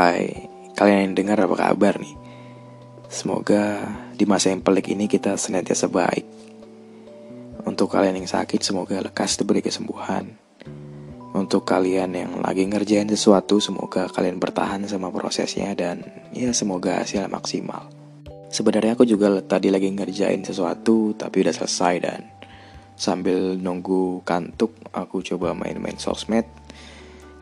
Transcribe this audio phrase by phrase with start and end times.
[0.00, 0.48] Hai,
[0.80, 2.16] kalian yang dengar apa kabar nih?
[3.12, 3.84] Semoga
[4.16, 6.24] di masa yang pelik ini kita senantiasa baik.
[7.68, 10.40] Untuk kalian yang sakit, semoga lekas diberi kesembuhan.
[11.36, 16.00] Untuk kalian yang lagi ngerjain sesuatu, semoga kalian bertahan sama prosesnya dan
[16.32, 17.84] ya semoga hasilnya maksimal.
[18.48, 22.24] Sebenarnya aku juga tadi lagi ngerjain sesuatu tapi udah selesai dan
[22.96, 26.48] sambil nunggu kantuk aku coba main-main sosmed,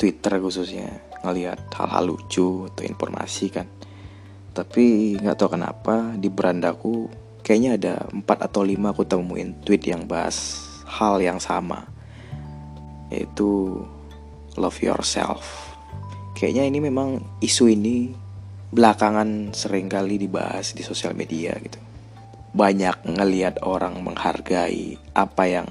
[0.00, 3.66] Twitter khususnya ngelihat hal-hal lucu atau informasi kan.
[4.54, 7.10] Tapi nggak tahu kenapa di berandaku
[7.44, 11.84] kayaknya ada 4 atau 5 aku temuin tweet yang bahas hal yang sama
[13.10, 13.82] yaitu
[14.56, 15.76] love yourself.
[16.34, 18.12] Kayaknya ini memang isu ini
[18.72, 21.78] belakangan sering kali dibahas di sosial media gitu.
[22.56, 25.68] Banyak ngelihat orang menghargai apa yang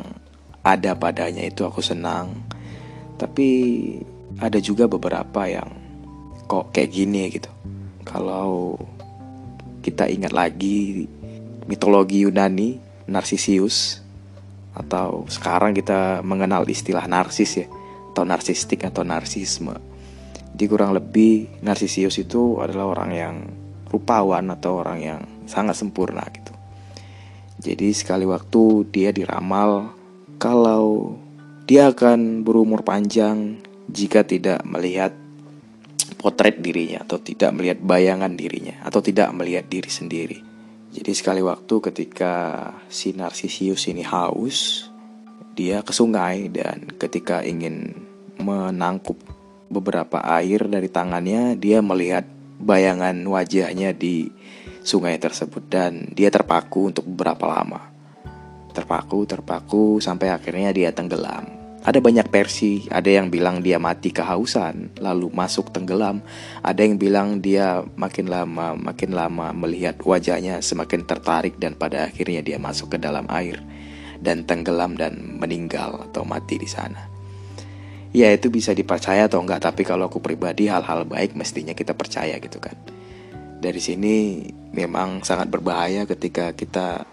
[0.66, 2.45] ada padanya itu aku senang.
[3.17, 3.50] Tapi
[4.39, 5.69] ada juga beberapa yang
[6.45, 7.52] kok kayak gini gitu.
[8.05, 8.77] Kalau
[9.81, 11.05] kita ingat lagi
[11.66, 12.77] mitologi Yunani,
[13.09, 14.02] Narsisius
[14.75, 17.67] atau sekarang kita mengenal istilah narsis ya
[18.11, 19.75] atau narsistik atau narsisme.
[20.55, 23.36] Jadi kurang lebih Narsisius itu adalah orang yang
[23.92, 26.55] rupawan atau orang yang sangat sempurna gitu.
[27.59, 29.92] Jadi sekali waktu dia diramal
[30.39, 31.16] kalau
[31.67, 35.14] dia akan berumur panjang jika tidak melihat
[36.17, 40.39] potret dirinya atau tidak melihat bayangan dirinya atau tidak melihat diri sendiri.
[40.95, 42.33] Jadi sekali waktu ketika
[42.88, 44.88] si Narsisius ini haus,
[45.53, 47.92] dia ke sungai dan ketika ingin
[48.39, 49.19] menangkup
[49.67, 52.23] beberapa air dari tangannya, dia melihat
[52.64, 54.31] bayangan wajahnya di
[54.86, 57.92] sungai tersebut dan dia terpaku untuk beberapa lama.
[58.72, 61.64] Terpaku, terpaku sampai akhirnya dia tenggelam.
[61.86, 66.25] Ada banyak versi, ada yang bilang dia mati kehausan, lalu masuk tenggelam.
[66.66, 72.42] Ada yang bilang dia makin lama, makin lama melihat wajahnya semakin tertarik dan pada akhirnya
[72.42, 73.61] dia masuk ke dalam air
[74.17, 77.05] dan tenggelam dan meninggal atau mati di sana.
[78.17, 82.42] Ya itu bisa dipercaya atau enggak, tapi kalau aku pribadi hal-hal baik mestinya kita percaya
[82.42, 82.73] gitu kan.
[83.61, 84.42] Dari sini
[84.73, 87.05] memang sangat berbahaya ketika kita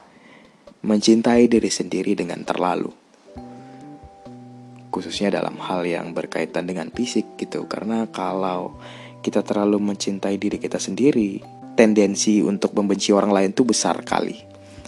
[0.80, 3.01] mencintai diri sendiri dengan terlalu
[4.92, 7.64] khususnya dalam hal yang berkaitan dengan fisik gitu.
[7.64, 8.76] Karena kalau
[9.24, 11.40] kita terlalu mencintai diri kita sendiri
[11.72, 14.36] tendensi untuk membenci orang lain tuh besar kali.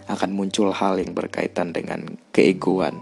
[0.04, 3.00] Akan muncul hal yang berkaitan dengan keegoan.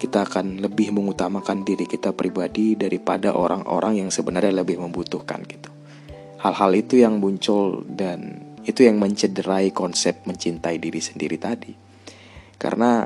[0.00, 5.68] Kita akan lebih mengutamakan diri kita pribadi daripada orang-orang yang sebenarnya lebih membutuhkan gitu.
[6.40, 11.72] Hal-hal itu yang muncul dan itu yang mencederai konsep mencintai diri sendiri tadi.
[12.56, 13.04] Karena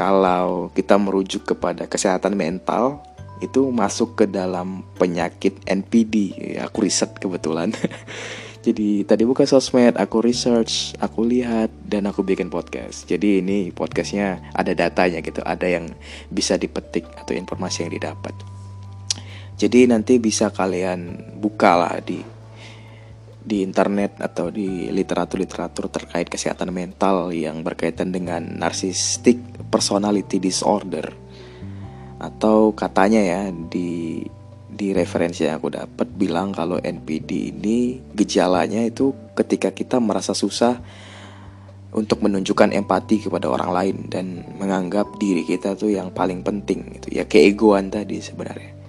[0.00, 3.04] kalau kita merujuk kepada kesehatan mental
[3.44, 6.14] itu masuk ke dalam penyakit NPD
[6.56, 7.68] ya, aku riset kebetulan.
[8.64, 13.04] Jadi tadi buka sosmed aku research aku lihat dan aku bikin podcast.
[13.04, 15.92] Jadi ini podcastnya ada datanya gitu ada yang
[16.32, 18.32] bisa dipetik atau informasi yang didapat.
[19.60, 22.39] Jadi nanti bisa kalian buka lah di
[23.40, 29.40] di internet atau di literatur-literatur terkait kesehatan mental yang berkaitan dengan narcissistic
[29.72, 31.08] personality disorder.
[32.20, 34.20] Atau katanya ya di
[34.70, 40.80] di referensi yang aku dapat bilang kalau NPD ini gejalanya itu ketika kita merasa susah
[41.90, 47.12] untuk menunjukkan empati kepada orang lain dan menganggap diri kita tuh yang paling penting itu
[47.12, 48.79] ya keegoan tadi sebenarnya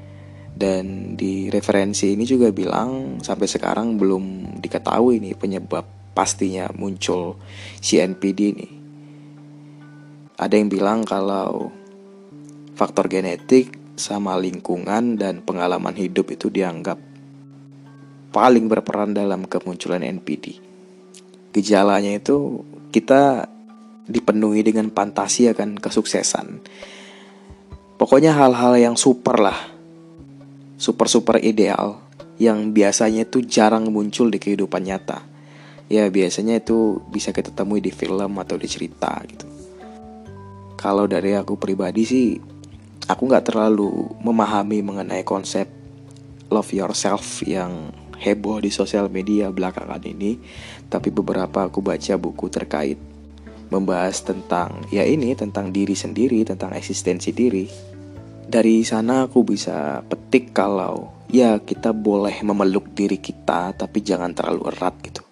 [0.61, 7.41] dan di referensi ini juga bilang sampai sekarang belum diketahui nih penyebab pastinya muncul
[7.81, 8.67] CNPD ini.
[10.37, 11.73] Ada yang bilang kalau
[12.77, 17.01] faktor genetik sama lingkungan dan pengalaman hidup itu dianggap
[18.29, 20.61] paling berperan dalam kemunculan NPD.
[21.57, 22.61] Gejalanya itu
[22.93, 23.49] kita
[24.05, 26.61] dipenuhi dengan fantasi akan kesuksesan.
[27.97, 29.70] Pokoknya hal-hal yang super lah
[30.81, 32.01] super-super ideal
[32.41, 35.21] yang biasanya itu jarang muncul di kehidupan nyata.
[35.85, 39.45] Ya biasanya itu bisa kita temui di film atau di cerita gitu.
[40.81, 42.41] Kalau dari aku pribadi sih,
[43.05, 45.69] aku nggak terlalu memahami mengenai konsep
[46.49, 50.41] love yourself yang heboh di sosial media belakangan ini.
[50.89, 52.97] Tapi beberapa aku baca buku terkait
[53.69, 57.91] membahas tentang ya ini tentang diri sendiri, tentang eksistensi diri
[58.51, 64.71] dari sana aku bisa petik kalau ya kita boleh memeluk diri kita tapi jangan terlalu
[64.71, 65.27] erat gitu.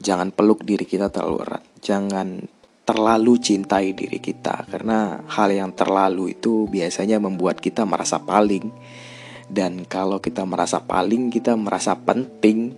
[0.00, 1.64] Jangan peluk diri kita terlalu erat.
[1.84, 2.40] Jangan
[2.88, 8.72] terlalu cintai diri kita karena hal yang terlalu itu biasanya membuat kita merasa paling
[9.48, 12.76] Dan kalau kita merasa paling, kita merasa penting.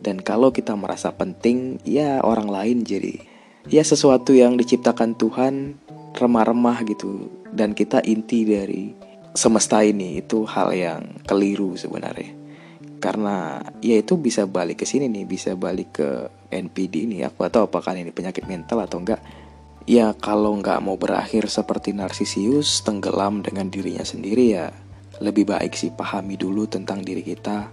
[0.00, 3.20] Dan kalau kita merasa penting, ya orang lain jadi
[3.68, 5.76] ya sesuatu yang diciptakan Tuhan
[6.16, 7.28] remah-remah gitu.
[7.52, 9.05] Dan kita inti dari
[9.36, 12.32] semesta ini itu hal yang keliru sebenarnya.
[12.96, 16.08] Karena ya itu bisa balik ke sini nih, bisa balik ke
[16.48, 17.22] NPD ini.
[17.22, 19.20] Aku atau apakah ini penyakit mental atau enggak
[19.86, 24.74] Ya kalau nggak mau berakhir seperti Narsisius tenggelam dengan dirinya sendiri ya
[25.22, 27.70] lebih baik sih pahami dulu tentang diri kita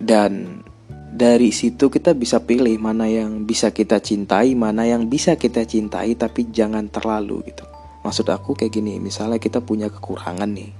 [0.00, 0.64] dan
[1.12, 6.16] dari situ kita bisa pilih mana yang bisa kita cintai, mana yang bisa kita cintai
[6.16, 7.68] tapi jangan terlalu gitu.
[8.00, 10.70] Maksud aku kayak gini, misalnya kita punya kekurangan nih.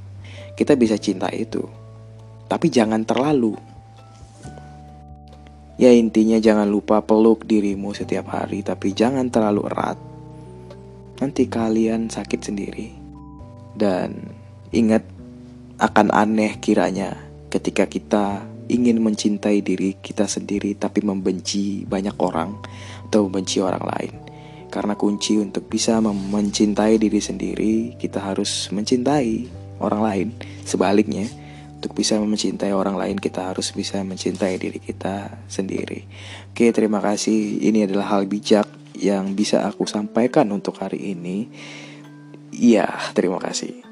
[0.60, 1.64] Kita bisa cinta itu.
[2.44, 3.56] Tapi jangan terlalu.
[5.80, 9.96] Ya intinya jangan lupa peluk dirimu setiap hari tapi jangan terlalu erat
[11.20, 12.88] nanti kalian sakit sendiri.
[13.72, 14.20] Dan
[14.76, 15.04] ingat,
[15.80, 17.16] akan aneh kiranya
[17.48, 22.60] ketika kita ingin mencintai diri kita sendiri tapi membenci banyak orang
[23.08, 24.12] atau membenci orang lain.
[24.68, 29.48] Karena kunci untuk bisa mencintai diri sendiri, kita harus mencintai
[29.80, 30.28] orang lain.
[30.62, 31.26] Sebaliknya,
[31.80, 36.04] untuk bisa mencintai orang lain, kita harus bisa mencintai diri kita sendiri.
[36.52, 37.64] Oke, terima kasih.
[37.64, 38.68] Ini adalah hal bijak
[39.00, 41.48] yang bisa aku sampaikan untuk hari ini.
[42.52, 42.84] Iya,
[43.16, 43.89] terima kasih.